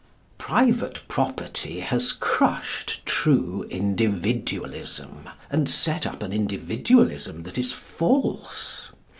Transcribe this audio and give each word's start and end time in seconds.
Private 0.39 1.07
property 1.07 1.81
has 1.81 2.11
crushed 2.11 3.05
true 3.05 3.67
Individualism, 3.69 5.29
and 5.51 5.69
set 5.69 6.07
up 6.07 6.23
an 6.23 6.33
Individualism 6.33 7.43
that 7.43 7.59
is 7.59 7.71
false. 7.71 8.91